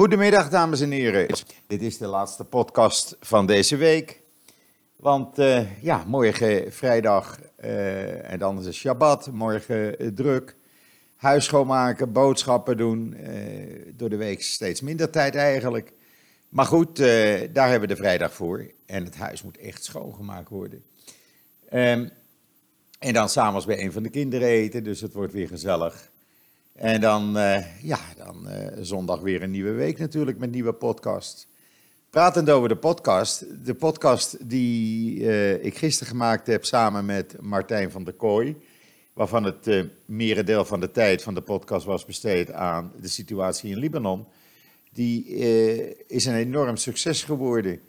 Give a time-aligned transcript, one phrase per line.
[0.00, 1.26] Goedemiddag, dames en heren.
[1.66, 4.22] Dit is de laatste podcast van deze week.
[4.96, 9.30] Want uh, ja, morgen vrijdag uh, en dan is het Shabbat.
[9.32, 10.56] Morgen uh, druk.
[11.16, 13.16] Huis schoonmaken, boodschappen doen.
[13.94, 15.92] door de week steeds minder tijd eigenlijk.
[16.48, 16.96] Maar goed,
[17.52, 18.70] daar hebben we de vrijdag voor.
[18.86, 20.84] En het huis moet echt schoongemaakt worden.
[21.72, 22.10] Um,
[22.98, 26.09] en dan s'avonds bij een van de kinderen eten, dus het wordt weer gezellig.
[26.72, 31.46] En dan, uh, ja, dan uh, zondag weer een nieuwe week natuurlijk met nieuwe podcast.
[32.10, 33.66] Pratend over de podcast.
[33.66, 38.56] De podcast die uh, ik gisteren gemaakt heb samen met Martijn van der Kooi.
[39.12, 43.78] Waarvan het merendeel van de tijd van de podcast was besteed aan de situatie in
[43.78, 44.26] Libanon.
[44.92, 45.24] Die
[46.06, 47.80] is een enorm succes geworden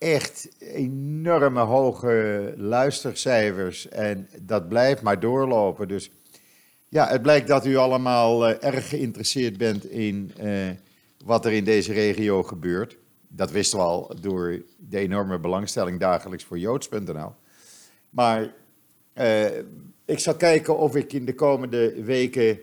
[0.00, 3.88] echt enorme hoge luistercijfers.
[3.88, 5.88] En dat blijft maar doorlopen.
[5.88, 6.10] Dus
[6.90, 10.68] ja, het blijkt dat u allemaal uh, erg geïnteresseerd bent in uh,
[11.24, 12.98] wat er in deze regio gebeurt.
[13.28, 17.32] Dat wisten we al door de enorme belangstelling dagelijks voor joods.nl.
[18.10, 18.54] Maar
[19.14, 19.44] uh,
[20.04, 22.58] ik zal kijken of ik in de komende weken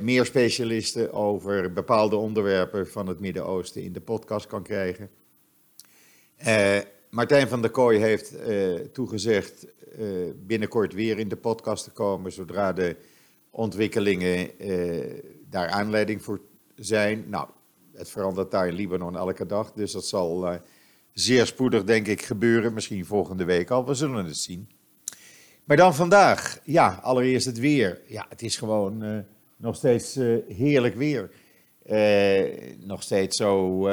[0.00, 5.10] meer specialisten over bepaalde onderwerpen van het Midden-Oosten in de podcast kan krijgen.
[7.10, 8.34] Martijn van der Kooi heeft
[8.92, 9.66] toegezegd
[10.46, 12.96] binnenkort weer in de podcast te komen, zodra de
[13.50, 14.50] ontwikkelingen
[15.50, 16.40] daar aanleiding voor
[16.74, 17.24] zijn.
[17.28, 17.48] Nou,
[17.92, 20.58] het verandert daar in Libanon elke dag, dus dat zal
[21.12, 22.74] zeer spoedig, denk ik, gebeuren.
[22.74, 24.68] Misschien volgende week al, we zullen het zien.
[25.64, 28.00] Maar dan vandaag, ja, allereerst het weer.
[28.06, 29.24] Ja, het is gewoon
[29.56, 30.14] nog steeds
[30.48, 31.30] heerlijk weer.
[32.78, 33.88] nog steeds zo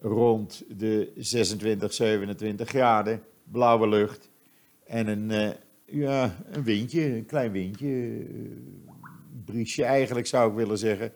[0.00, 4.30] rond de 26, 27 graden, blauwe lucht
[4.84, 5.54] en een,
[5.86, 11.12] ja, een windje, een klein windje, een briesje eigenlijk zou ik willen zeggen.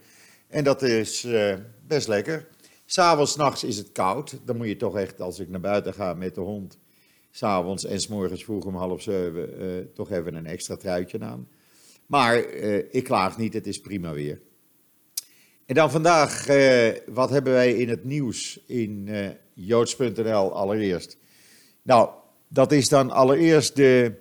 [0.49, 1.55] En dat is uh,
[1.87, 2.49] best lekker.
[2.87, 4.39] S'avonds, nachts is het koud.
[4.45, 6.79] Dan moet je toch echt, als ik naar buiten ga met de hond,
[7.31, 11.49] s'avonds en morgens vroeg om half zeven, uh, toch even een extra truitje aan.
[12.07, 12.39] Maar
[12.91, 14.41] ik klaag niet, het is prima weer.
[15.71, 21.17] En dan vandaag, eh, wat hebben wij in het nieuws in eh, joods.nl allereerst?
[21.83, 22.11] Nou,
[22.49, 24.13] dat is dan allereerst de,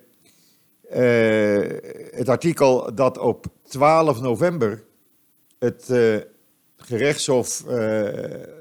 [2.10, 4.84] het artikel dat op 12 november
[5.58, 6.16] het uh,
[6.76, 7.64] gerechtshof,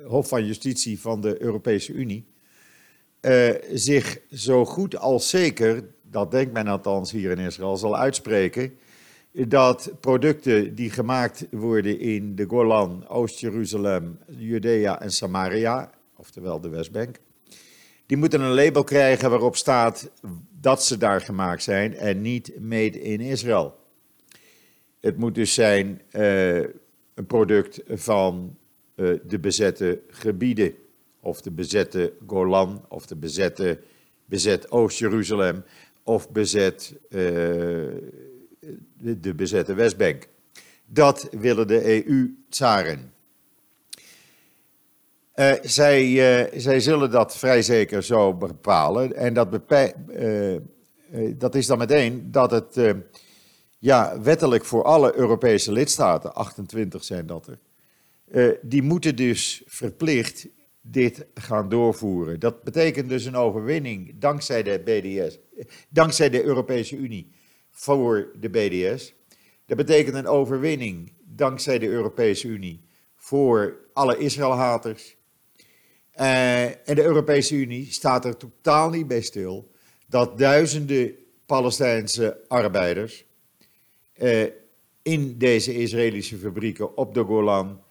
[0.06, 2.26] Hof van Justitie van de Europese Unie,
[3.74, 8.78] zich zo goed als zeker, dat denkt men althans hier in Israël, zal uitspreken
[9.32, 17.20] dat producten die gemaakt worden in de Golan, Oost-Jeruzalem, Judea en Samaria, oftewel de Westbank,
[18.09, 20.09] die moeten een label krijgen waarop staat
[20.62, 23.75] dat ze daar gemaakt zijn en niet made in Israël.
[25.00, 26.56] Het moet dus zijn uh,
[27.14, 28.58] een product van
[28.96, 30.74] uh, de bezette gebieden,
[31.19, 33.80] of de bezette Golan, of de bezette,
[34.25, 35.64] bezet Oost-Jeruzalem,
[36.03, 38.00] of bezet de,
[39.19, 40.28] de bezette Westbank.
[40.86, 43.14] Dat willen de EU-tsaren.
[45.40, 49.16] Uh, zij, uh, zij zullen dat vrij zeker zo bepalen.
[49.16, 49.60] En dat,
[50.20, 50.60] uh,
[51.38, 52.96] dat is dan meteen dat het
[53.78, 60.48] ja, wettelijk voor alle Europese lidstaten, 28 zijn dat er, die moeten dus verplicht
[60.82, 62.40] dit gaan doorvoeren.
[62.40, 65.40] Dat betekent dus een overwinning dankzij de BDS,
[65.90, 67.32] dankzij de Europese Unie
[67.72, 69.14] voor de BDS.
[69.66, 72.82] Dat betekent een overwinning dankzij de Europese Unie
[73.16, 75.18] voor alle Israëlhaters.
[76.19, 79.72] Uh, en de Europese Unie staat er totaal niet bij stil
[80.07, 81.16] dat duizenden
[81.46, 83.25] Palestijnse arbeiders
[84.18, 84.44] uh,
[85.02, 87.81] in deze Israëlische fabrieken op de Golan,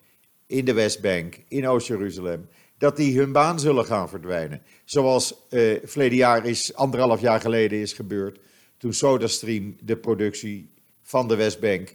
[0.47, 4.63] in de Westbank, in Oost-Jeruzalem, dat die hun baan zullen gaan verdwijnen.
[4.85, 8.39] Zoals uh, verleden jaar is, anderhalf jaar geleden is gebeurd
[8.79, 10.71] toen SodaStream de productie
[11.03, 11.95] van de Westbank,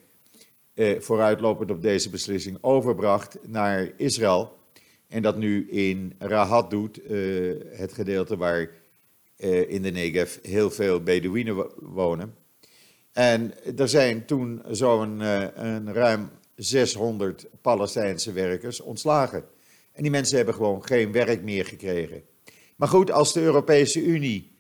[0.73, 4.57] eh, vooruitlopend op deze beslissing, overbracht naar Israël.
[5.13, 7.18] En dat nu in Rahat doet, eh,
[7.69, 8.69] het gedeelte waar
[9.36, 12.36] eh, in de Negev heel veel Bedouinen wonen.
[13.12, 19.44] En er zijn toen zo'n een ruim 600 Palestijnse werkers ontslagen.
[19.92, 22.24] En die mensen hebben gewoon geen werk meer gekregen.
[22.75, 24.51] Maar goed, als de Europese Unie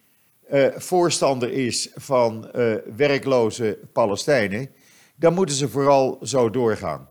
[0.75, 2.51] voorstander is van
[2.95, 4.69] werkloze Palestijnen,
[5.15, 7.09] dan moeten ze vooral zo doorgaan.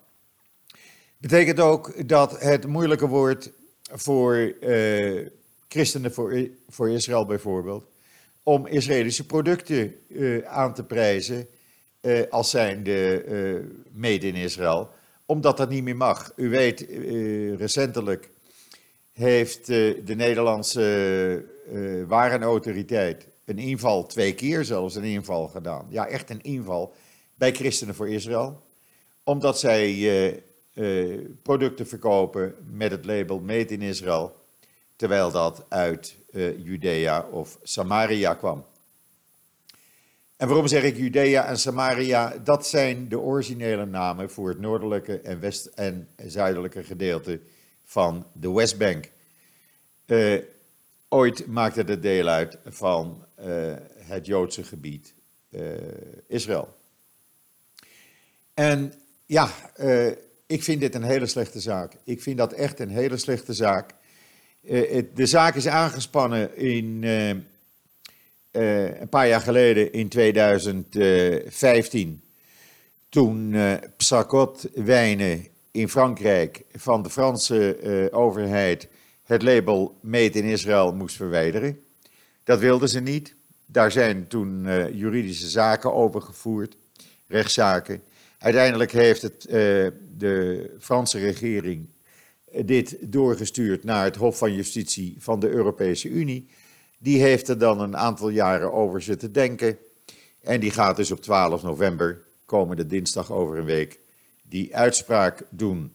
[1.22, 3.52] Betekent ook dat het moeilijker wordt
[3.82, 5.26] voor uh,
[5.68, 7.84] christenen voor, voor Israël bijvoorbeeld,
[8.42, 9.94] om Israëlische producten
[10.46, 11.46] aan te prijzen
[12.30, 13.24] als zijnde
[13.92, 14.90] made in Israël,
[15.26, 16.32] omdat dat niet meer mag.
[16.36, 16.86] U weet,
[17.58, 18.30] recentelijk
[19.12, 21.44] heeft de Nederlandse
[22.06, 25.86] warenautoriteit een inval, twee keer zelfs een inval gedaan.
[25.88, 26.94] Ja, echt een inval
[27.34, 28.62] bij Christenen voor Israël.
[29.24, 30.42] Omdat zij
[31.42, 34.40] producten verkopen met het label Made in Israël
[34.96, 38.64] terwijl dat uit uh, Judea of Samaria kwam.
[40.36, 42.38] En waarom zeg ik Judea en Samaria?
[42.44, 47.40] Dat zijn de originele namen voor het noordelijke en, west- en zuidelijke gedeelte
[47.84, 49.10] van de Westbank.
[50.06, 50.42] Uh,
[51.08, 53.24] ooit maakte het deel uit van
[53.96, 55.14] het Joodse gebied
[56.26, 56.76] Israël.
[58.54, 58.92] En
[59.26, 59.50] ja,
[60.52, 61.92] ik vind dit een hele slechte zaak.
[62.04, 63.94] Ik vind dat echt een hele slechte zaak.
[64.62, 67.40] Eh, de zaak is aangespannen in, eh, eh,
[69.00, 72.22] een paar jaar geleden, in 2015.
[73.08, 73.56] Toen
[73.96, 78.88] Psakot wijnen in Frankrijk van de Franse overheid
[79.22, 81.80] het label Made in Israël moest verwijderen.
[82.44, 83.34] Dat wilden ze niet.
[83.66, 84.62] Daar zijn toen
[84.96, 86.76] juridische zaken over gevoerd,
[87.26, 88.02] rechtszaken.
[88.42, 89.42] Uiteindelijk heeft het,
[90.18, 91.88] de Franse regering
[92.64, 96.48] dit doorgestuurd naar het Hof van Justitie van de Europese Unie.
[96.98, 99.78] Die heeft er dan een aantal jaren over zitten denken.
[100.40, 103.98] En die gaat dus op 12 november, komende dinsdag over een week,
[104.42, 105.92] die uitspraak doen.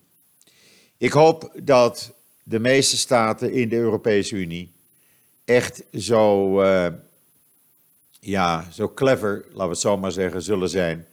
[0.98, 2.14] Ik hoop dat
[2.44, 4.72] de meeste staten in de Europese Unie
[5.46, 6.88] echt zo, uh,
[8.20, 11.08] ja, zo clever, laten we het zo maar zeggen, zullen zijn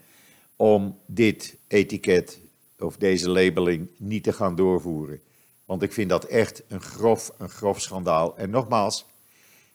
[0.57, 2.39] om dit etiket
[2.79, 5.21] of deze labeling niet te gaan doorvoeren.
[5.65, 8.37] Want ik vind dat echt een grof, een grof schandaal.
[8.37, 9.07] En nogmaals,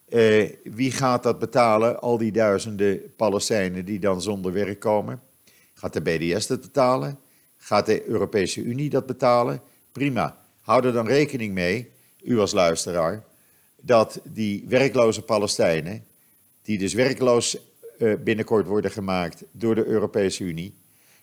[0.10, 2.02] eh, wie gaat dat betalen?
[2.02, 5.22] Al die duizenden Palestijnen die dan zonder werk komen.
[5.74, 7.20] Gaat de BDS dat betalen?
[7.58, 9.62] Gaat de Europese Unie dat betalen?
[9.92, 10.38] Prima.
[10.62, 11.92] Houd er dan rekening mee,
[12.24, 13.24] u als luisteraar,
[13.82, 16.06] dat die werkloze Palestijnen,
[16.62, 17.58] die dus werkloos
[18.24, 20.74] binnenkort worden gemaakt door de Europese Unie,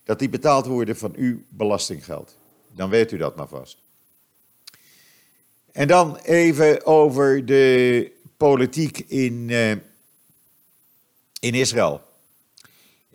[0.05, 2.37] dat die betaald worden van uw belastinggeld.
[2.73, 3.79] Dan weet u dat maar vast.
[5.73, 9.71] En dan even over de politiek in, uh,
[11.41, 12.01] in Israël.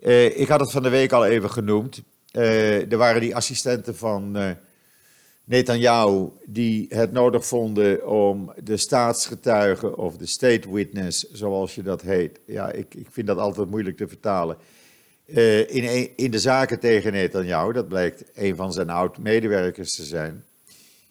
[0.00, 2.02] Uh, ik had het van de week al even genoemd.
[2.32, 4.56] Er waren die assistenten van
[5.52, 12.02] Netanyahu die het nodig vonden om de staatsgetuige of de state witness, zoals je dat
[12.02, 12.40] heet.
[12.46, 14.56] Ja, ik, ik vind dat altijd moeilijk te vertalen.
[15.66, 20.44] in, in de zaken tegen Netanyahu, dat blijkt een van zijn oud-medewerkers te zijn,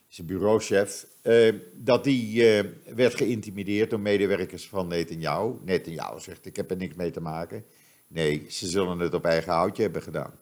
[0.08, 5.54] zijn bureauchef, uh, dat die uh, werd geïntimideerd door medewerkers van Netanyahu.
[5.66, 7.66] Netanyahu zegt, ik heb er niks mee te maken.
[8.08, 10.34] Nee, ze zullen het op eigen houtje hebben gedaan.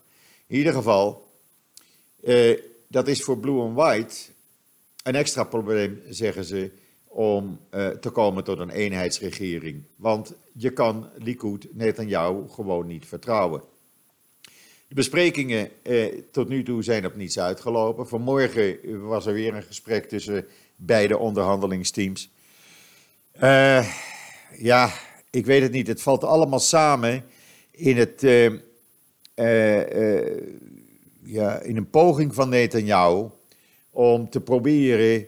[0.47, 1.27] In ieder geval,
[2.89, 4.15] dat is voor Blue and White
[5.03, 6.71] een extra probleem, zeggen ze,
[7.05, 7.59] om
[8.01, 9.83] te komen tot een eenheidsregering.
[9.95, 13.61] Want je kan Likud, Netanyahu, gewoon niet vertrouwen.
[14.89, 18.07] De besprekingen eh, tot nu toe zijn op niets uitgelopen.
[18.07, 18.77] Vanmorgen
[19.07, 22.29] was er weer een gesprek tussen beide onderhandelingsteams.
[23.41, 23.93] Uh,
[24.57, 24.91] ja,
[25.29, 25.87] ik weet het niet.
[25.87, 27.25] Het valt allemaal samen
[27.71, 28.51] in, het, uh,
[31.23, 33.25] ja, in een poging van Netanyahu
[33.91, 35.27] om te proberen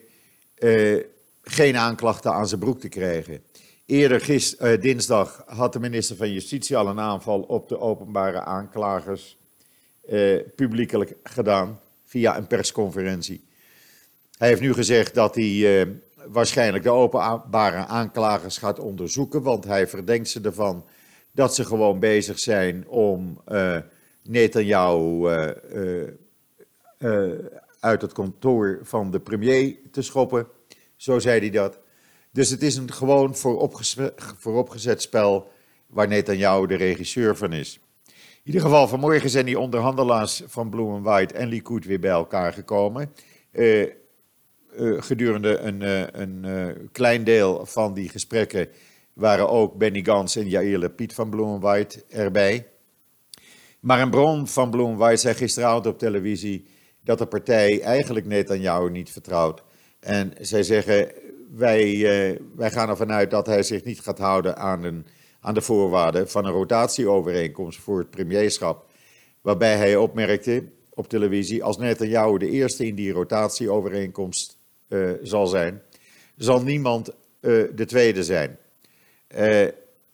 [1.42, 3.44] geen aanklachten aan zijn broek te krijgen.
[3.86, 9.38] Eerder gister, dinsdag had de minister van Justitie al een aanval op de openbare aanklagers
[10.56, 13.44] publiekelijk gedaan via een persconferentie.
[14.38, 15.88] Hij heeft nu gezegd dat hij
[16.28, 20.86] waarschijnlijk de openbare aanklagers gaat onderzoeken, want hij verdenkt ze ervan
[21.32, 23.42] dat ze gewoon bezig zijn om
[24.32, 25.30] Netanyahu
[26.98, 27.32] uh,
[27.80, 30.48] uit het kantoor van de premier te schoppen.
[30.96, 31.80] Zo zei hij dat.
[32.32, 33.36] Dus het is een gewoon
[34.38, 35.48] vooropgezet spel
[35.88, 37.80] waar Netanyahu de regisseur van is.
[38.06, 42.12] In ieder geval, vanmorgen zijn die onderhandelaars van Blue and White en Likud weer bij
[42.12, 43.14] elkaar gekomen.
[44.98, 45.82] Gedurende een,
[46.22, 48.68] een klein deel van die gesprekken
[49.14, 52.68] waren ook Benny Gans en Jair Lapid van Bloem White erbij.
[53.82, 56.66] Maar een bron van Bloem White zei gisteravond op televisie
[57.04, 59.64] dat de partij eigenlijk Netanyahu niet vertrouwt.
[60.00, 61.12] En zij zeggen,
[61.56, 65.06] wij, wij gaan ervan uit dat hij zich niet gaat houden aan, een,
[65.40, 68.86] aan de voorwaarden van een rotatieovereenkomst voor het premierschap.
[69.42, 74.58] Waarbij hij opmerkte op televisie, als Netanyahu de eerste in die rotatieovereenkomst
[74.90, 75.82] uh, zal zijn,
[76.36, 77.14] zal niemand uh,
[77.76, 78.58] de tweede zijn.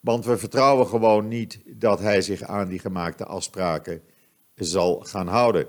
[0.07, 4.01] Want we vertrouwen gewoon niet dat hij zich aan die gemaakte afspraken
[4.55, 5.67] zal gaan houden.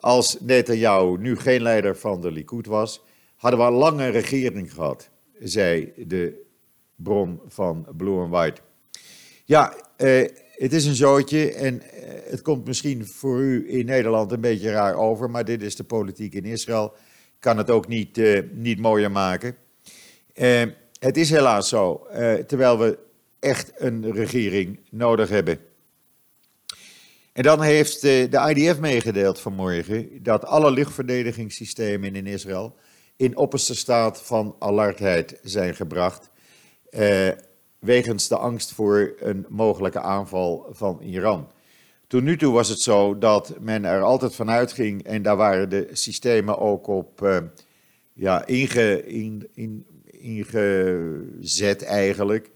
[0.00, 3.02] als Netanyahu nu geen leider van de Likud was,
[3.36, 6.42] hadden we een lange regering gehad, zei de
[6.96, 8.60] bron van Blue and White.
[9.44, 14.32] Ja, eh, het is een zootje en eh, het komt misschien voor u in Nederland
[14.32, 16.92] een beetje raar over, maar dit is de politiek in Israël.
[17.38, 19.56] Kan het ook niet, eh, niet mooier maken.
[20.32, 20.62] Eh,
[20.98, 23.10] het is helaas zo, eh, terwijl we
[23.42, 25.58] echt een regering nodig hebben.
[27.32, 32.74] En dan heeft eh, de IDF meegedeeld vanmorgen dat alle luchtverdedigingssystemen in Israël
[33.16, 36.30] in opperste staat van alertheid zijn gebracht.
[36.90, 37.28] Eh,
[37.78, 41.50] wegens de angst voor een mogelijke aanval van Iran.
[42.06, 45.68] Tot nu toe was het zo dat men er altijd van uitging en daar waren
[45.68, 47.38] de systemen ook op eh,
[48.12, 52.50] ja, in, in, ingezet eigenlijk.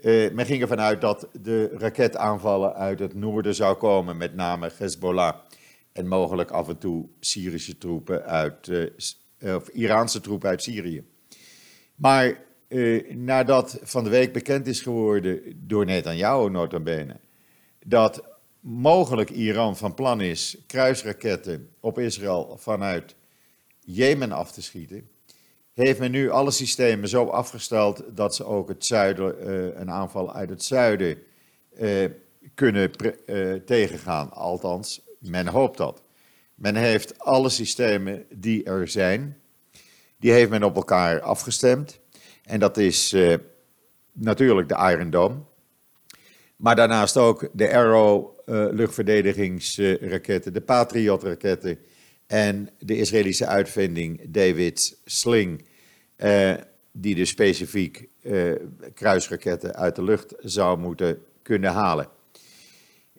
[0.00, 4.70] Uh, men ging ervan uit dat de raketaanvallen uit het noorden zou komen, met name
[4.76, 5.34] Hezbollah.
[5.92, 11.04] En mogelijk af en toe Syrische troepen uit, uh, of Iraanse troepen uit Syrië.
[11.94, 12.44] Maar
[13.08, 17.16] nadat van de week bekend is geworden door Netanyahu nota bene,
[17.84, 18.24] dat
[18.60, 23.14] mogelijk Iran van plan is kruisraketten op Israël vanuit
[23.80, 25.08] Jemen af te schieten,
[25.84, 30.34] heeft men nu alle systemen zo afgesteld dat ze ook het zuiden, uh, een aanval
[30.34, 31.18] uit het zuiden
[31.80, 32.10] uh,
[32.54, 32.90] kunnen
[33.26, 34.32] uh, tegengaan.
[34.32, 36.02] Althans, men hoopt dat.
[36.54, 39.36] Men heeft alle systemen die er zijn,
[40.18, 42.00] die heeft men op elkaar afgestemd.
[42.42, 43.16] En dat is
[44.12, 45.36] natuurlijk de Iron Dome.
[46.56, 48.38] Maar daarnaast ook de Arrow
[48.72, 51.78] luchtverdedigingsraketten, de Patriot-raketten
[52.26, 55.64] en de Israëlische uitvinding David Sling,
[56.16, 56.54] eh,
[56.92, 58.52] die dus specifiek eh,
[58.94, 62.08] kruisraketten uit de lucht zou moeten kunnen halen.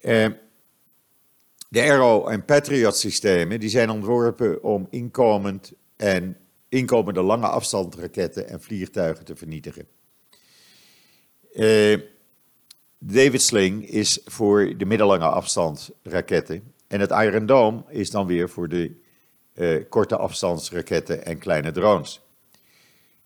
[0.02, 0.28] Eh,
[1.70, 6.38] de Arrow en Patriot systemen die zijn ontworpen om inkomend en
[6.70, 9.88] inkomende lange afstandsraketten en vliegtuigen te vernietigen.
[13.00, 16.74] David Sling is voor de middellange afstandsraketten.
[16.88, 18.92] En het Iron Dome is dan weer voor de
[19.54, 22.22] uh, korte afstandsraketten en kleine drones.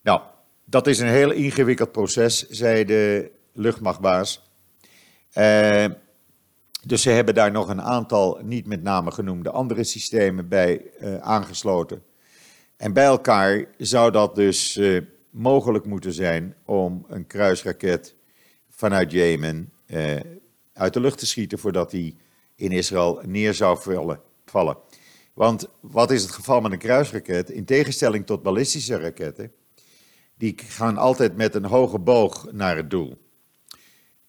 [0.01, 0.22] Nou,
[0.65, 4.50] dat is een heel ingewikkeld proces, zei de luchtmachtbaas.
[5.34, 5.86] Uh,
[6.86, 11.18] dus ze hebben daar nog een aantal niet met name genoemde andere systemen bij uh,
[11.18, 12.03] aangesloten.
[12.77, 14.80] En bij elkaar zou dat dus
[15.30, 18.15] mogelijk moeten zijn om een kruisraket
[18.70, 19.74] vanuit Jemen
[20.74, 22.18] uit de lucht te schieten voordat die
[22.62, 23.80] in Israël neer zou
[24.46, 24.77] vallen.
[25.34, 27.50] Want wat is het geval met een kruisraket?
[27.50, 29.51] In tegenstelling tot ballistische raketten,
[30.36, 33.18] die gaan altijd met een hoge boog naar het doel.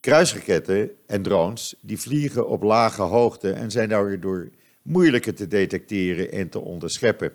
[0.01, 4.51] Kruisraketten en drones, die vliegen op lage hoogte en zijn daardoor
[4.83, 7.33] moeilijker te detecteren en te onderscheppen.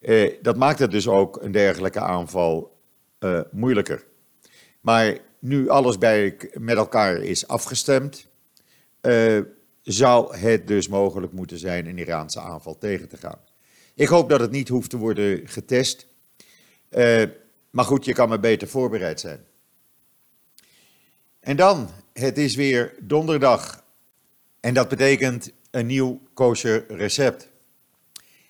[0.00, 2.78] Eh, dat maakt het dus ook een dergelijke aanval
[3.20, 4.04] uh, moeilijker.
[4.80, 8.28] Maar nu alles bij, met elkaar is afgestemd,
[9.02, 9.40] uh,
[9.84, 13.38] zou het dus mogelijk moeten zijn een Iraanse aanval tegen te gaan.
[13.94, 16.06] Ik hoop dat het niet hoeft te worden getest.
[16.90, 17.22] Uh,
[17.70, 19.44] maar goed, je kan maar beter voorbereid zijn.
[21.40, 23.84] En dan, het is weer donderdag.
[24.60, 27.48] En dat betekent een nieuw kosher recept.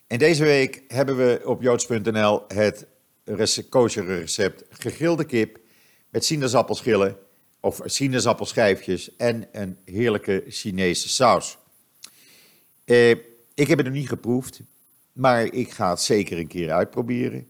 [0.06, 2.86] En deze week hebben we op joods.nl het
[3.68, 5.58] kosher recept gegrilde kip
[6.08, 7.18] met sinaasappelschillen
[7.64, 11.58] of sinaasappelschijfjes en een heerlijke Chinese saus.
[12.84, 13.10] Eh,
[13.54, 14.60] ik heb het nog niet geproefd,
[15.12, 17.48] maar ik ga het zeker een keer uitproberen.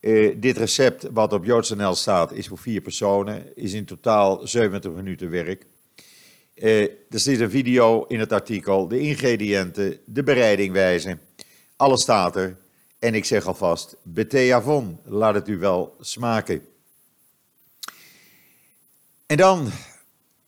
[0.00, 4.92] Uh, dit recept, wat op joods.nl staat, is voor vier personen, is in totaal 70
[4.92, 5.66] minuten werk.
[6.54, 11.18] Uh, er zit een video in het artikel, de ingrediënten, de bereidingwijze,
[11.76, 12.56] alles staat er.
[12.98, 16.62] En ik zeg alvast, beteavon, laat het u wel smaken.
[19.32, 19.70] En dan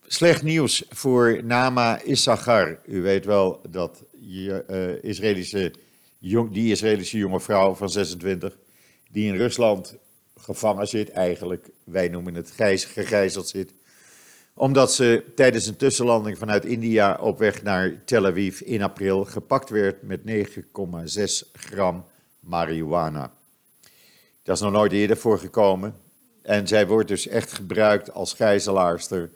[0.06, 2.78] slecht nieuws voor Nama Issachar.
[2.86, 5.72] U weet wel dat je, uh, Israëlische,
[6.18, 8.56] jong, die Israëlische jonge vrouw van 26
[9.10, 9.96] die in Rusland
[10.36, 13.72] gevangen zit, eigenlijk, wij noemen het gijs, gegijzeld zit,
[14.54, 19.70] omdat ze tijdens een tussenlanding vanuit India op weg naar Tel Aviv in april gepakt
[19.70, 22.04] werd met 9,6 gram
[22.40, 23.32] marihuana.
[24.42, 26.03] Dat is nog nooit eerder voorgekomen.
[26.44, 29.30] En zij wordt dus echt gebruikt als gijzelaarster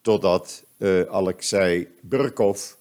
[0.00, 2.72] totdat uh, Alexei Burkov,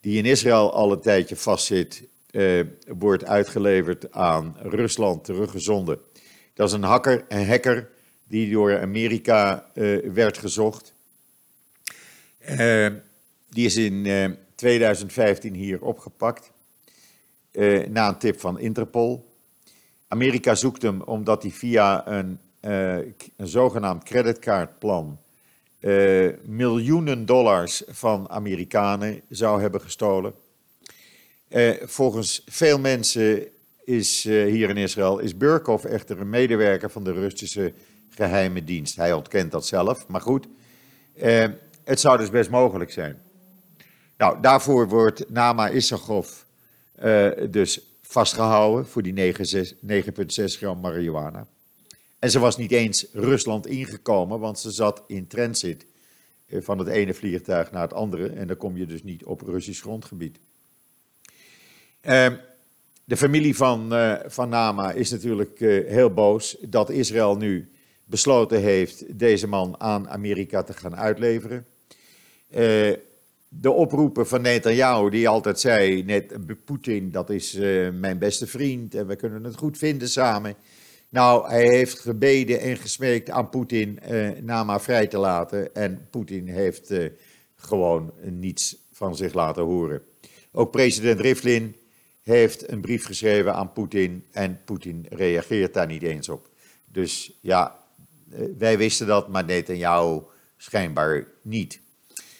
[0.00, 5.98] die in Israël al een tijdje vastzit, uh, wordt uitgeleverd aan Rusland, teruggezonden.
[6.54, 7.90] Dat is een hacker, een hacker
[8.28, 10.92] die door Amerika uh, werd gezocht.
[13.48, 16.50] Die is in 2015 hier opgepakt.
[17.88, 19.32] na een tip van Interpol.
[20.08, 22.96] Amerika zoekt hem omdat hij via een, uh,
[23.36, 25.18] een zogenaamd creditcardplan
[25.80, 30.34] uh, miljoenen dollars van Amerikanen zou hebben gestolen.
[31.82, 33.46] volgens veel mensen
[33.84, 37.72] is hier in Israël is Burkov echter een medewerker van de Russische
[38.08, 38.96] geheime dienst.
[38.96, 40.46] Hij ontkent dat zelf, maar goed.
[41.84, 43.22] het zou dus best mogelijk zijn.
[44.16, 46.28] Nou, daarvoor wordt Nama Issachov
[47.50, 49.34] dus vastgehouden voor die 9,6
[50.44, 51.46] gram marihuana.
[52.24, 55.86] En ze was niet eens Rusland ingekomen, want ze zat in transit
[56.46, 58.28] eh, van het ene vliegtuig naar het andere.
[58.28, 60.38] En dan kom je dus niet op Russisch grondgebied.
[62.02, 62.26] Uh,
[63.04, 67.70] de familie van, uh, van Nama is natuurlijk uh, heel boos dat Israël nu
[68.04, 71.66] besloten heeft deze man aan Amerika te gaan uitleveren.
[73.48, 77.54] De oproepen van Netanyahu, die altijd zei, net Poetin, dat is
[77.92, 80.56] mijn beste vriend en we kunnen het goed vinden samen.
[81.14, 86.48] Nou, hij heeft gebeden en gesmeekt aan Poetin uh, Nama vrij te laten en Poetin
[86.48, 87.10] heeft uh,
[87.56, 90.02] gewoon niets van zich laten horen.
[90.52, 91.76] Ook president Rivlin
[92.22, 96.48] heeft een brief geschreven aan Poetin en Poetin reageert daar niet eens op.
[96.84, 97.78] Dus ja,
[98.58, 100.20] wij wisten dat, maar Netanyahu
[100.56, 101.80] schijnbaar niet.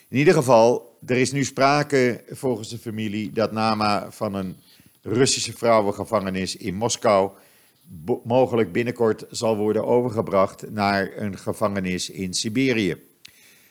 [0.09, 4.57] In ieder geval, er is nu sprake volgens de familie dat Nama van een
[5.03, 7.31] Russische vrouwengevangenis in Moskou
[8.25, 13.03] mogelijk binnenkort zal worden overgebracht naar een gevangenis in Siberië.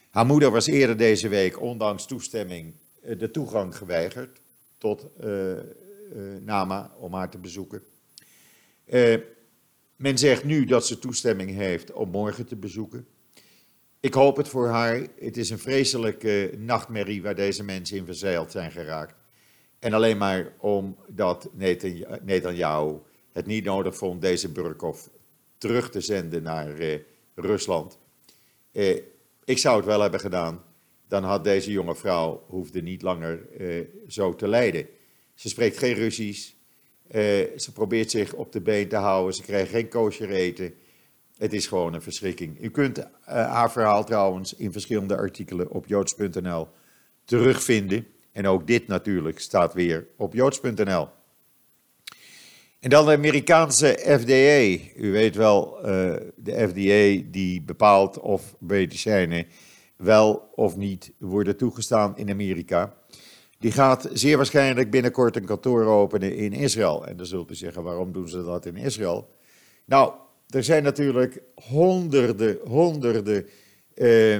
[0.09, 4.41] Haar moeder was eerder deze week, ondanks toestemming, eh, de toegang geweigerd
[4.77, 5.57] tot uh, uh,
[6.41, 7.81] Nama om haar te bezoeken.
[9.95, 13.07] Men zegt nu dat ze toestemming heeft om morgen te bezoeken.
[13.99, 15.07] Ik hoop het voor haar.
[15.19, 19.15] Het is een vreselijke nachtmerrie waar deze mensen in verzeild zijn geraakt.
[19.79, 21.49] En alleen maar omdat
[22.23, 22.97] Netanyahu
[23.33, 25.05] het niet nodig vond deze Burkov
[25.57, 26.99] terug te zenden naar eh,
[27.35, 27.97] Rusland.
[28.71, 28.97] Eh,
[29.43, 30.63] ik zou het wel hebben gedaan.
[31.07, 34.87] Dan had deze jonge vrouw hoefde niet langer eh, zo te lijden.
[35.33, 36.51] Ze spreekt geen Russisch.
[37.55, 39.33] Ze probeert zich op de been te houden.
[39.33, 40.73] Ze krijgt geen kosher eten.
[41.37, 42.63] Het is gewoon een verschrikking.
[42.63, 46.67] U kunt haar verhaal trouwens in verschillende artikelen op joods.nl
[47.25, 48.07] terugvinden.
[48.31, 51.07] En ook dit natuurlijk staat weer op joods.nl.
[52.83, 54.83] En dan de Amerikaanse FDA.
[54.95, 59.45] U weet wel, uh, de FDA die bepaalt of medicijnen
[59.97, 62.93] wel of niet worden toegestaan in Amerika.
[63.59, 67.07] Die gaat zeer waarschijnlijk binnenkort een kantoor openen in Israël.
[67.07, 69.29] En dan zult u zeggen, waarom doen ze dat in Israël?
[69.85, 70.13] Nou,
[70.49, 73.47] er zijn natuurlijk honderden, honderden
[73.95, 74.37] uh,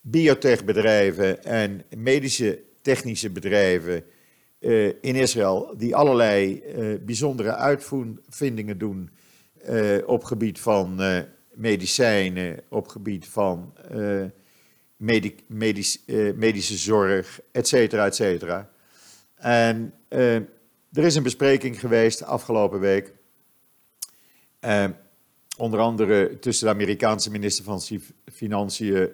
[0.00, 4.04] biotechbedrijven en medische technische bedrijven
[4.66, 9.10] uh, in Israël die allerlei uh, bijzondere uitvindingen doen
[10.06, 11.00] op gebied van
[11.54, 13.72] medicijnen, op gebied van
[16.34, 18.70] medische zorg, et cetera, et cetera.
[19.34, 23.12] En er is een bespreking geweest afgelopen week
[25.56, 27.80] onder andere tussen de Amerikaanse minister van
[28.32, 29.08] Financiën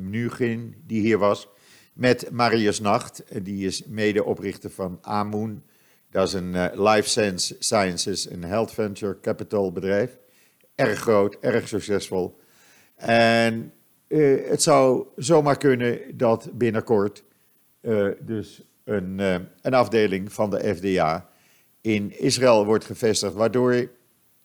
[0.00, 1.48] Mnuchin, die hier was,
[2.00, 5.62] met Marius Nacht, eh, die is medeoprichter van Amoon.
[6.10, 10.18] Dat is een uh, life sciences en health venture capital bedrijf.
[10.74, 12.38] Erg groot, erg succesvol.
[12.94, 13.72] En
[14.08, 17.24] uh, het zou zomaar kunnen dat binnenkort
[18.20, 19.18] dus een,
[19.62, 21.28] een afdeling van de FDA
[21.80, 23.88] in Israël wordt gevestigd, waardoor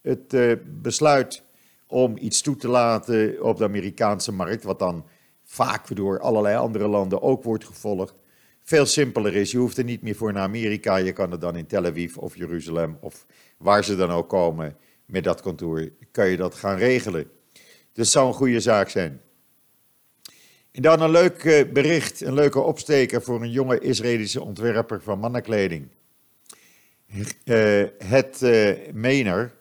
[0.01, 0.35] het
[0.81, 1.43] besluit
[1.87, 5.05] om iets toe te laten op de Amerikaanse markt, wat dan
[5.45, 8.15] vaak door allerlei andere landen ook wordt gevolgd,
[8.63, 9.51] veel simpeler is.
[9.51, 12.17] Je hoeft er niet meer voor naar Amerika, je kan het dan in Tel Aviv
[12.17, 13.25] of Jeruzalem of
[13.57, 17.29] waar ze dan ook komen met dat kantoor, kan je dat gaan regelen.
[17.93, 19.21] Dus zou een goede zaak zijn.
[20.71, 25.19] En dan een leuk uh, bericht, een leuke opsteker voor een jonge Israëlische ontwerper van
[25.19, 25.87] mannenkleding.
[27.45, 29.53] Uh, het uh, Mener,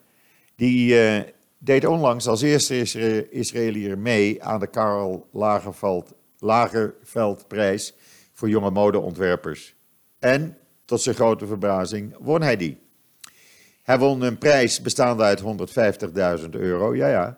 [0.55, 0.95] die
[1.65, 7.95] deed onlangs als eerste Isra Israëliër mee aan de Karel Lagerveld, Lagerveldprijs
[8.33, 9.75] voor jonge modeontwerpers.
[10.19, 12.77] En, tot zijn grote verbazing, won hij die.
[13.83, 15.41] Hij won een prijs bestaande uit
[16.43, 17.37] 150.000 euro, ja ja,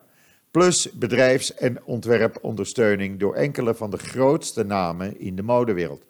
[0.52, 6.06] plus bedrijfs- en ontwerpondersteuning door enkele van de grootste namen in de modewereld.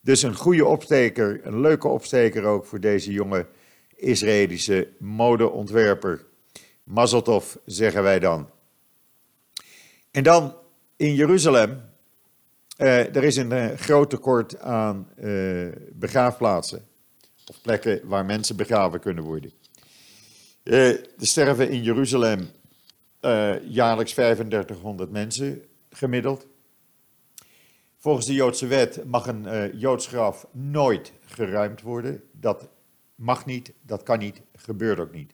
[0.00, 3.46] Dus een goede opsteker, een leuke opsteker ook voor deze jonge
[3.94, 6.24] Israëlische modeontwerper.
[6.86, 8.50] Mazeltov, zeggen wij dan.
[10.10, 10.54] En dan
[10.96, 11.84] in Jeruzalem.
[12.78, 16.86] Uh, er is een uh, groot tekort aan uh, begraafplaatsen.
[17.46, 19.52] of plekken waar mensen begraven kunnen worden.
[20.62, 22.48] Uh, er sterven in Jeruzalem
[23.68, 26.46] jaarlijks 3500 mensen gemiddeld.
[27.96, 32.22] Volgens de Joodse wet mag een Joods graf nooit geruimd worden.
[32.32, 32.68] Dat
[33.14, 35.32] mag niet, dat kan niet, gebeurt ook niet.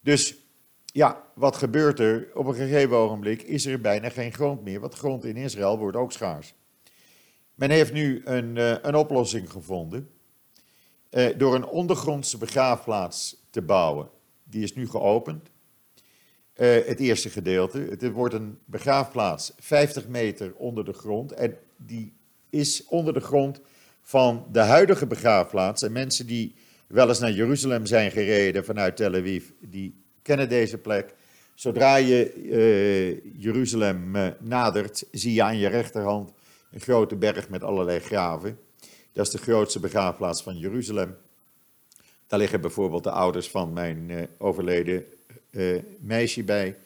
[0.00, 0.45] Dus
[0.96, 2.28] ja, wat gebeurt er?
[2.34, 5.96] Op een gegeven ogenblik is er bijna geen grond meer, want grond in Israël wordt
[5.96, 6.54] ook schaars.
[7.54, 10.10] Men heeft nu een, uh, een oplossing gevonden
[11.10, 14.08] uh, door een ondergrondse begraafplaats te bouwen.
[14.44, 15.50] Die is nu geopend.
[16.54, 17.78] Uh, het eerste gedeelte.
[17.78, 21.32] Het wordt een begraafplaats 50 meter onder de grond.
[21.32, 22.16] En die
[22.50, 23.60] is onder de grond
[24.02, 25.82] van de huidige begraafplaats.
[25.82, 26.54] En mensen die
[26.86, 31.14] wel eens naar Jeruzalem zijn gereden vanuit Tel Aviv, die kennen deze plek.
[31.54, 36.32] Zodra je uh, Jeruzalem uh, nadert, zie je aan je rechterhand
[36.70, 38.58] een grote berg met allerlei graven.
[39.12, 41.16] Dat is de grootste begraafplaats van Jeruzalem.
[42.26, 45.04] Daar liggen bijvoorbeeld de ouders van mijn uh, overleden
[45.98, 46.76] meisje bij,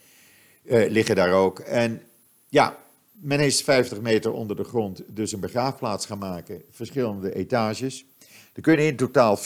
[0.63, 1.59] liggen daar ook.
[1.59, 2.03] En
[2.49, 2.79] ja,
[3.13, 8.05] men is 50 meter onder de grond dus een begraafplaats gaan maken, verschillende etages.
[8.53, 9.39] Er kunnen in totaal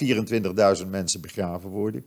[0.83, 2.07] 24.000 mensen begraven worden.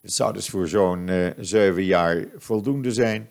[0.00, 3.28] Het zou dus voor zo'n uh, zeven jaar voldoende zijn,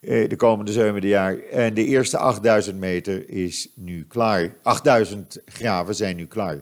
[0.00, 1.38] uh, de komende zeven jaar.
[1.38, 4.54] En de eerste 8000 meter is nu klaar.
[4.62, 6.60] 8000 graven zijn nu klaar.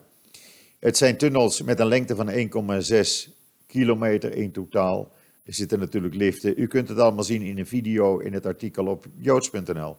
[0.78, 3.32] Het zijn tunnels met een lengte van 1,6
[3.66, 5.12] kilometer in totaal.
[5.44, 6.54] Er zitten natuurlijk liften.
[6.56, 9.96] U kunt het allemaal zien in een video in het artikel op joods.nl.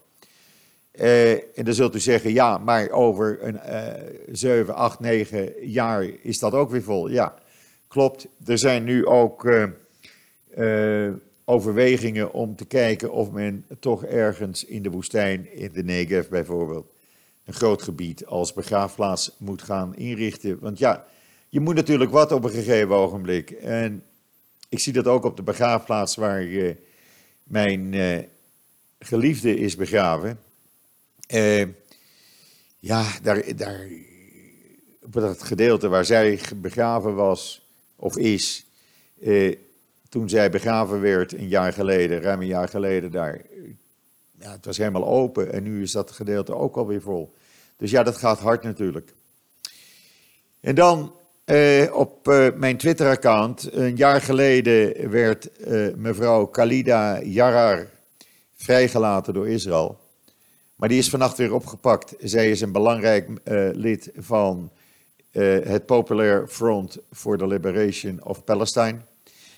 [0.93, 3.93] Uh, en dan zult u zeggen, ja, maar over een uh,
[4.31, 7.09] 7, 8, 9 jaar is dat ook weer vol.
[7.09, 7.40] Ja,
[7.91, 8.27] klopt.
[8.45, 9.45] Er zijn nu ook
[10.57, 11.09] uh,
[11.45, 16.91] overwegingen om te kijken of men toch ergens in de woestijn, in de Negev bijvoorbeeld,
[17.45, 20.59] een groot gebied als begraafplaats moet gaan inrichten.
[20.59, 21.05] Want ja,
[21.49, 23.51] je moet natuurlijk wat op een gegeven ogenblik.
[23.51, 24.03] En
[24.69, 26.45] ik zie dat ook op de begraafplaats waar
[27.43, 27.95] mijn
[28.99, 30.39] geliefde is begraven.
[32.79, 33.87] Ja, daar, daar,
[35.03, 37.60] op dat gedeelte waar zij begraven was,
[38.01, 38.65] of is,
[39.19, 39.55] uh,
[40.09, 43.41] toen zij begraven werd een jaar geleden, ruim een jaar geleden daar,
[44.39, 47.33] ja, het was helemaal open en nu is dat gedeelte ook alweer vol.
[47.77, 49.13] Dus ja, dat gaat hard natuurlijk.
[50.59, 55.49] En dan uh, op mijn Twitter-account, een jaar geleden werd
[55.95, 57.89] mevrouw Khalida Yarar
[58.55, 59.99] vrijgelaten door Israël.
[60.75, 62.15] Maar die is vannacht weer opgepakt.
[62.19, 64.71] Zij is een belangrijk uh, lid van
[65.31, 68.97] uh, het Popular Front for the Liberation of Palestine.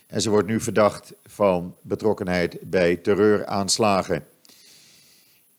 [0.07, 4.25] En ze wordt nu verdacht van betrokkenheid bij terreuraanslagen.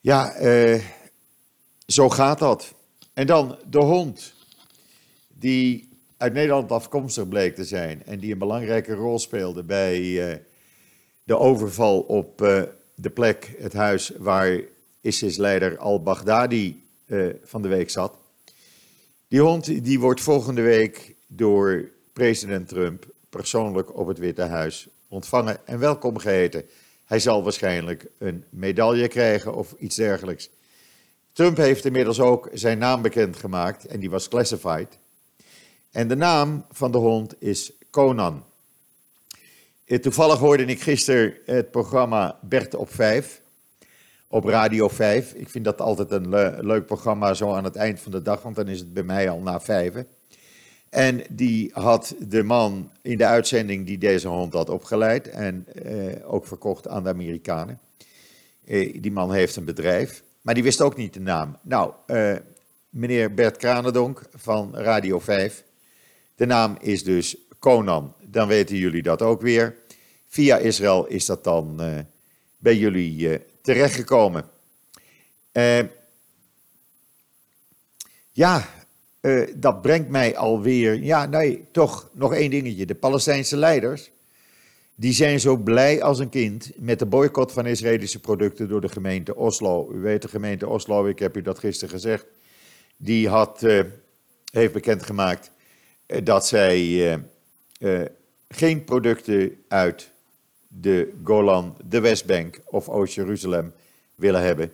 [0.00, 0.80] Ja, uh,
[1.86, 2.72] zo gaat dat.
[3.14, 4.34] En dan de hond,
[5.28, 10.00] die uit Nederland afkomstig bleek te zijn en die een belangrijke rol speelde bij
[11.24, 12.38] de overval op
[12.94, 14.60] de plek, het huis waar
[15.00, 16.82] ISIS-leider al-Baghdadi
[17.44, 18.23] van de week zat.
[19.28, 25.66] Die hond die wordt volgende week door president Trump persoonlijk op het Witte Huis ontvangen
[25.66, 26.64] en welkom geheten.
[27.04, 30.50] Hij zal waarschijnlijk een medaille krijgen of iets dergelijks.
[31.32, 34.98] Trump heeft inmiddels ook zijn naam bekendgemaakt en die was classified.
[35.90, 38.44] En de naam van de hond is Conan.
[39.84, 43.42] Eh, toevallig hoorde ik gisteren het programma Bert op 5
[44.34, 45.32] op Radio 5.
[45.32, 46.28] Ik vind dat altijd een
[46.66, 49.30] leuk programma zo aan het eind van de dag, want dan is het bij mij
[49.30, 50.06] al na vijven.
[50.90, 56.32] En die had de man in de uitzending die deze hond had opgeleid en eh,
[56.32, 57.80] ook verkocht aan de Amerikanen.
[58.64, 61.56] Eh, die man heeft een bedrijf, maar die wist ook niet de naam.
[61.62, 62.34] Nou, eh,
[62.88, 65.64] meneer Bert Kranendonk van Radio 5.
[66.34, 68.14] De naam is dus Conan.
[68.22, 69.76] Dan weten jullie dat ook weer.
[70.28, 71.98] Via Israël is dat dan eh,
[72.58, 74.44] bij jullie eh, terechtgekomen.
[75.52, 75.78] Uh,
[78.32, 78.68] ja,
[79.20, 81.02] uh, dat brengt mij alweer.
[81.02, 82.86] Ja, nee, toch nog één dingetje.
[82.86, 84.10] De Palestijnse leiders.
[84.94, 88.88] Die zijn zo blij als een kind met de boycott van Israëlische producten door de
[88.88, 89.92] gemeente Oslo.
[89.92, 92.26] U weet de gemeente Oslo, ik heb u dat gisteren gezegd.
[92.96, 93.82] Die had, uh,
[94.50, 95.50] heeft bekendgemaakt
[96.22, 97.24] dat zij
[98.48, 100.12] geen producten uit
[100.80, 103.72] de Golan, de Westbank of Oost-Jeruzalem
[104.14, 104.72] willen hebben.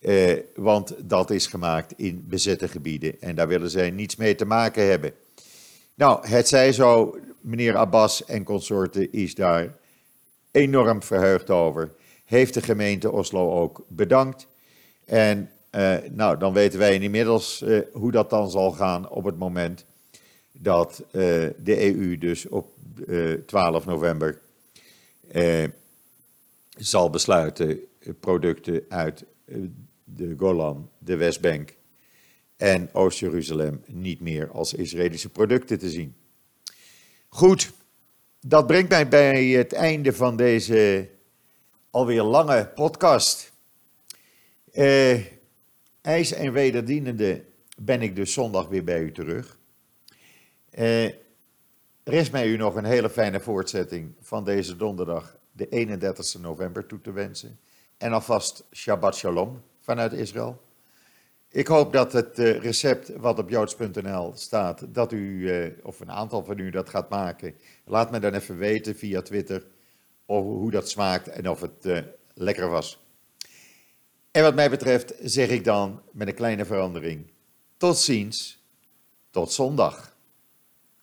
[0.00, 4.44] Eh, want dat is gemaakt in bezette gebieden en daar willen zij niets mee te
[4.44, 5.12] maken hebben.
[5.94, 9.74] Nou, het zij zo, meneer Abbas en consorten is daar
[10.50, 11.92] enorm verheugd over.
[12.24, 14.46] Heeft de gemeente Oslo ook bedankt.
[15.04, 19.38] En eh, nou, dan weten wij inmiddels uh, hoe dat dan zal gaan op het
[19.38, 19.84] moment
[20.52, 21.04] dat
[21.56, 22.72] de EU dus op
[23.46, 24.40] 12 november
[26.76, 27.80] zal besluiten
[28.20, 29.24] producten uit
[30.04, 31.74] de Golan, de Westbank
[32.56, 36.14] en Oost-Jeruzalem niet meer als Israëlische producten te zien.
[37.28, 37.72] Goed,
[38.40, 41.08] dat brengt mij bij het einde van deze
[41.90, 43.52] alweer lange podcast.
[44.72, 45.18] Uh,
[46.00, 47.44] ijs en wederdienende
[47.76, 49.58] ben ik dus zondag weer bij u terug.
[52.04, 56.86] Uh, rest mij u nog een hele fijne voortzetting van deze donderdag, de 31 november,
[56.86, 57.58] toe te wensen.
[57.96, 60.62] En alvast Shabbat Shalom vanuit Israël.
[61.48, 66.10] Ik hoop dat het eh, recept wat op joods.nl staat, dat u, eh, of een
[66.10, 67.54] aantal van u dat gaat maken.
[67.84, 69.66] Laat me dan even weten via Twitter
[70.26, 71.98] of hoe dat smaakt en of het uh,
[72.34, 73.06] lekker was.
[74.30, 77.30] En wat mij betreft zeg ik dan met een kleine verandering:
[77.76, 78.62] tot ziens,
[79.30, 80.11] tot zondag.